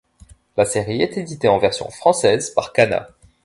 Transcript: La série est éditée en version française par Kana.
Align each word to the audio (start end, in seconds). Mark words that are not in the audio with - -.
La 0.57 0.65
série 0.65 1.03
est 1.03 1.17
éditée 1.19 1.47
en 1.47 1.59
version 1.59 1.87
française 1.91 2.49
par 2.49 2.73
Kana. 2.73 3.07